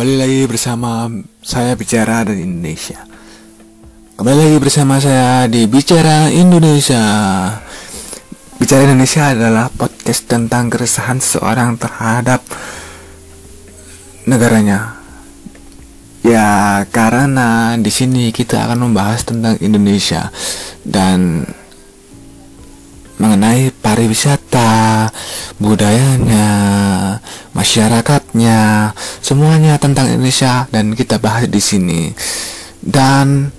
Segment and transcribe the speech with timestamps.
[0.00, 1.12] Kembali lagi bersama
[1.44, 3.04] saya Bicara dari Indonesia.
[4.16, 7.04] Kembali lagi bersama saya di Bicara Indonesia.
[8.56, 12.40] Bicara Indonesia adalah podcast tentang keresahan seorang terhadap
[14.24, 15.04] negaranya.
[16.24, 20.32] Ya karena di sini kita akan membahas tentang Indonesia
[20.80, 21.44] Dan
[23.20, 25.12] mengenai pariwisata,
[25.60, 26.48] budayanya,
[27.60, 32.08] masyarakatnya, semuanya tentang Indonesia dan kita bahas di sini.
[32.80, 33.52] Dan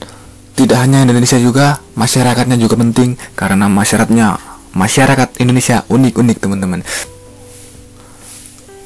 [0.58, 4.42] tidak hanya Indonesia juga, masyarakatnya juga penting karena masyarakatnya
[4.74, 6.82] masyarakat Indonesia unik-unik teman-teman.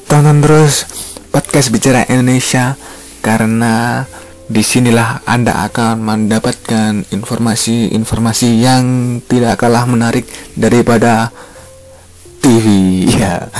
[0.04, 0.84] Tonton terus
[1.32, 2.76] podcast bicara Indonesia
[3.24, 4.04] karena
[4.46, 8.84] di sinilah Anda akan mendapatkan informasi-informasi yang
[9.26, 11.34] tidak kalah menarik daripada
[12.38, 12.66] TV
[13.18, 13.50] ya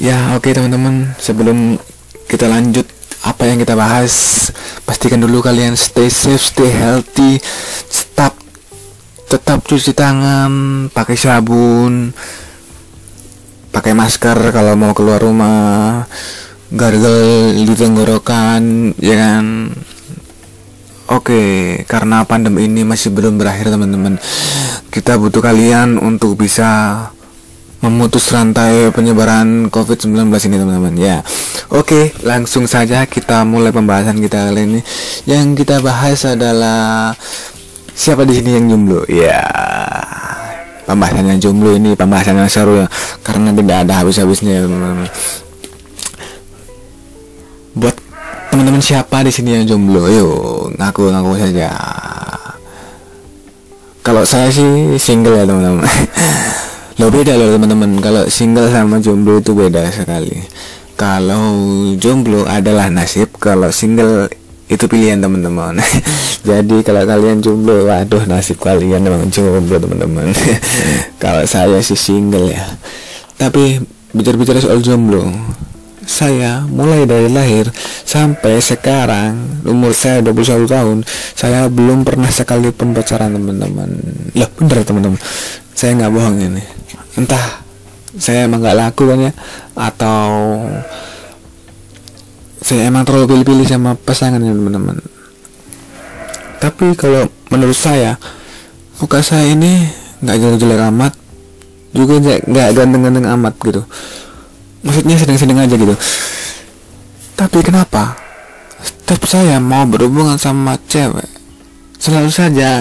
[0.00, 1.12] ya oke okay, teman-teman.
[1.20, 1.76] Sebelum
[2.26, 2.88] kita lanjut
[3.22, 4.48] apa yang kita bahas?
[4.88, 7.38] Pastikan dulu kalian stay safe stay healthy
[7.86, 8.34] tetap
[9.30, 10.50] tetap cuci tangan
[10.90, 12.10] pakai sabun
[13.70, 16.02] pakai masker kalau mau keluar rumah
[16.74, 19.44] gargle di tenggorokan ya kan?
[21.10, 21.42] Oke,
[21.90, 24.14] karena pandemi ini masih belum berakhir teman-teman.
[24.94, 27.10] Kita butuh kalian untuk bisa
[27.80, 31.16] memutus rantai penyebaran COVID-19 ini teman-teman ya.
[31.72, 34.80] Oke, langsung saja kita mulai pembahasan kita kali ini.
[35.24, 37.16] Yang kita bahas adalah
[37.96, 39.08] siapa di sini yang jomblo?
[39.08, 39.44] Ya.
[40.84, 42.86] Pembahasannya jomblo ini pembahasan yang seru ya
[43.22, 45.06] karena tidak ada habis-habisnya teman-teman
[47.78, 47.94] buat
[48.50, 51.70] teman-teman siapa di sini yang jomblo yuk ngaku-ngaku saja
[54.02, 55.86] kalau saya sih single ya teman-teman
[57.00, 57.96] lo beda loh teman-teman.
[58.04, 60.36] Kalau single sama jomblo itu beda sekali.
[61.00, 61.56] Kalau
[61.96, 64.28] jomblo adalah nasib kalau single
[64.68, 65.80] itu pilihan teman-teman.
[66.48, 70.28] Jadi kalau kalian jomblo waduh nasib kalian memang jomblo teman-teman.
[71.22, 72.64] Kalau saya sih single ya.
[73.40, 73.80] Tapi
[74.12, 75.24] bicara-bicara soal jomblo
[76.00, 77.70] saya mulai dari lahir
[78.02, 80.98] sampai sekarang umur saya 21 tahun
[81.38, 83.88] saya belum pernah sekalipun pacaran teman-teman.
[84.36, 85.20] Loh bener teman-teman.
[85.72, 86.79] Saya nggak bohong ini
[87.18, 87.62] entah
[88.18, 89.32] saya emang nggak laku kan ya?
[89.78, 90.28] Atau
[92.60, 94.98] saya emang terlalu pilih-pilih sama pasangannya teman-teman.
[96.60, 98.20] Tapi kalau menurut saya
[99.00, 99.88] muka saya ini
[100.20, 101.12] nggak jelek-jelek amat.
[101.90, 103.82] Juga nggak ganteng-ganteng amat gitu.
[104.86, 105.94] Maksudnya sedang-sedang aja gitu.
[107.34, 108.14] Tapi kenapa?
[108.80, 111.40] Setiap saya mau berhubungan sama cewek
[112.00, 112.80] selalu saja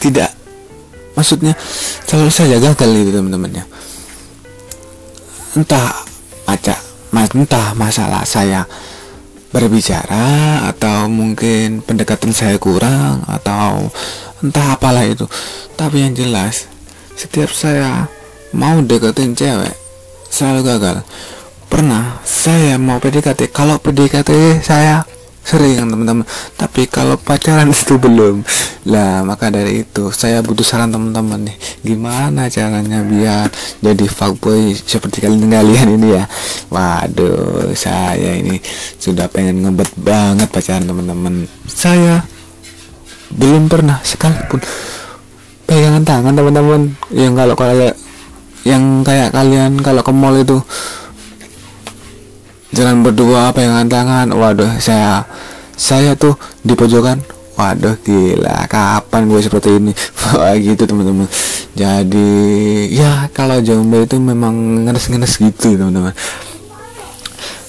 [0.00, 0.32] tidak
[1.14, 1.54] maksudnya
[2.06, 3.64] selalu saja gagal itu teman-temannya.
[5.54, 5.90] Entah
[6.50, 6.76] aja
[7.14, 8.66] entah masalah saya
[9.54, 13.90] berbicara atau mungkin pendekatan saya kurang atau
[14.42, 15.26] entah apalah itu.
[15.78, 16.66] Tapi yang jelas
[17.14, 18.10] setiap saya
[18.50, 19.74] mau deketin cewek
[20.30, 20.96] selalu gagal.
[21.70, 25.06] Pernah saya mau PDKT kalau PDKT saya
[25.44, 26.24] sering teman-teman.
[26.56, 28.40] Tapi kalau pacaran itu belum.
[28.88, 31.56] Lah maka dari itu saya butuh saran teman-teman nih.
[31.84, 33.52] Gimana caranya biar
[33.84, 36.24] jadi fuckboy seperti kalian kalian ini ya?
[36.72, 38.58] Waduh saya ini
[38.96, 41.44] sudah pengen ngebet banget pacaran teman-teman.
[41.68, 42.24] Saya
[43.34, 44.64] belum pernah sekalipun
[45.68, 46.96] pegangan tangan teman-teman.
[47.12, 47.90] Yang kalau kalau
[48.64, 50.56] yang kayak kalian kalau ke mall itu
[52.74, 54.26] jalan berdua pegangan tangan.
[54.34, 55.22] Waduh saya
[55.78, 56.34] saya tuh
[56.66, 57.22] di pojokan.
[57.54, 58.66] Waduh gila.
[58.66, 59.92] Kapan gue seperti ini?
[60.66, 61.30] Gitu teman-teman.
[61.74, 62.30] Jadi
[62.90, 66.14] ya kalau jomblo itu memang ngenes-ngenes gitu teman-teman.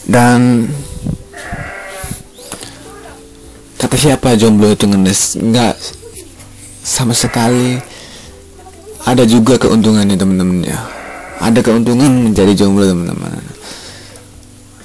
[0.05, 0.69] Dan
[3.81, 5.37] kata siapa jomblo itu ngenes?
[5.41, 5.73] Nggak
[6.85, 7.81] sama sekali.
[9.05, 10.81] Ada juga keuntungannya teman-teman ya.
[11.41, 13.55] Ada keuntungan menjadi jomblo teman-teman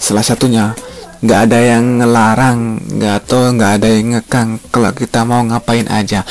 [0.00, 0.72] salah satunya
[1.20, 4.56] nggak ada yang ngelarang nggak atau nggak ada yang ngekang.
[4.72, 6.24] Kalau kita mau ngapain aja?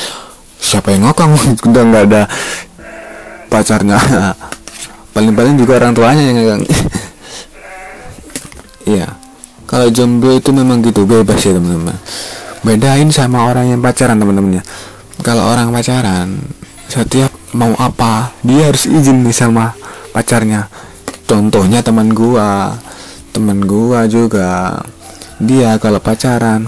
[0.57, 1.31] Siapa yang ngekang
[1.69, 2.21] udah nggak ada
[3.54, 3.98] pacarnya.
[5.16, 6.63] Paling-paling juga orang tuanya yang ngekang.
[8.89, 9.06] Iya.
[9.69, 11.94] Kalau jomblo itu memang gitu bebas ya teman-teman.
[12.66, 14.63] Bedain sama orang yang pacaran teman-teman ya.
[15.21, 16.42] Kalau orang pacaran
[16.89, 19.77] setiap mau apa dia harus izin nih sama
[20.10, 20.66] pacarnya.
[21.30, 22.74] Contohnya teman gua
[23.31, 24.79] teman gua juga.
[25.39, 26.67] Dia kalau pacaran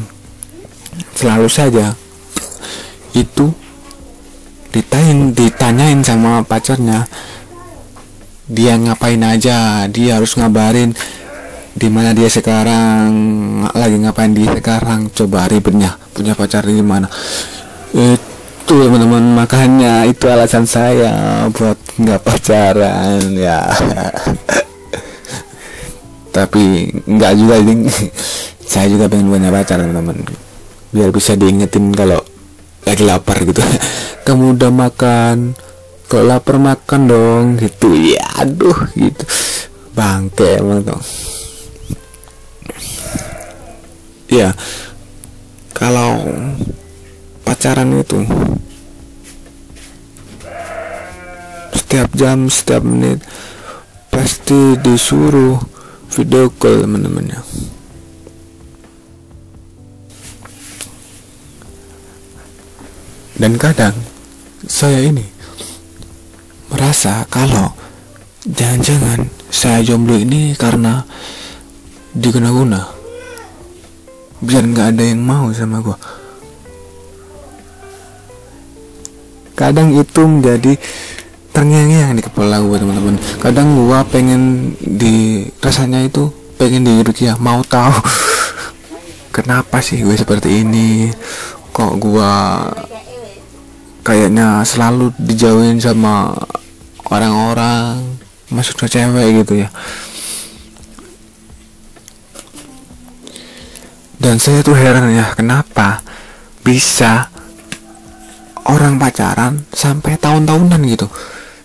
[1.16, 1.92] selalu saja
[3.12, 3.52] itu
[4.72, 7.06] ditanyain ditanyain sama pacarnya.
[8.52, 10.96] Dia ngapain aja dia harus ngabarin
[11.72, 13.12] di mana dia sekarang
[13.72, 17.08] lagi ngapain dia sekarang coba ribetnya punya pacar di mana.
[17.92, 23.68] Itu teman-teman makanya itu alasan saya buat nggak pacaran ya
[26.32, 27.88] tapi nggak juga ini
[28.72, 30.26] saya juga pengen punya pacar teman-teman.
[30.92, 32.20] Biar bisa diingetin kalau
[32.88, 33.62] lagi lapar gitu.
[34.28, 35.56] Kamu udah makan
[36.08, 37.44] kalau lapar makan dong?
[37.60, 38.16] Gitu.
[38.16, 39.24] Ya aduh gitu.
[39.92, 41.04] Bangke emang dong
[44.32, 44.56] ya
[45.76, 46.24] kalau
[47.44, 48.24] pacaran itu
[51.76, 53.20] setiap jam setiap menit
[54.08, 55.60] pasti disuruh
[56.12, 57.40] video call teman-temannya
[63.40, 63.96] dan kadang
[64.68, 65.24] saya ini
[66.68, 67.72] merasa kalau
[68.44, 71.04] jangan-jangan saya jomblo ini karena
[72.16, 72.88] diguna-guna.
[74.42, 75.98] Biar nggak ada yang mau sama gue
[79.62, 80.74] kadang itu menjadi
[81.52, 83.16] terngiang-ngiang di kepala gue teman-teman.
[83.44, 87.92] Kadang gue pengen di rasanya itu pengen di ya mau tahu.
[89.36, 91.12] Kenapa sih gue seperti ini?
[91.72, 92.34] Kok gue
[94.04, 96.36] kayaknya selalu dijauhin sama
[97.08, 98.02] orang-orang
[98.52, 99.70] maksudnya cewek gitu ya.
[104.22, 106.06] Dan saya tuh heran ya kenapa
[106.62, 107.26] bisa
[108.70, 111.10] orang pacaran sampai tahun-tahunan gitu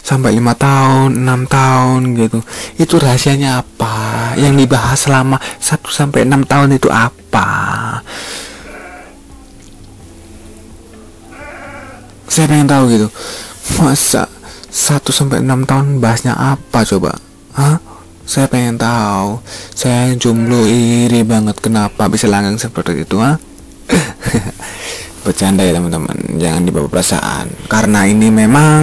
[0.07, 2.39] sampai lima tahun enam tahun gitu
[2.79, 7.51] itu rahasianya apa yang dibahas selama satu sampai enam tahun itu apa
[12.31, 13.09] saya pengen tahu gitu
[13.83, 14.31] masa
[14.71, 17.19] satu sampai enam tahun bahasnya apa coba
[17.57, 17.81] Hah?
[18.29, 19.41] Saya pengen tahu.
[19.73, 23.41] Saya jomblo iri banget kenapa bisa langgang seperti itu, ha?
[25.25, 27.49] Bercanda ya teman-teman, jangan dibawa perasaan.
[27.67, 28.83] Karena ini memang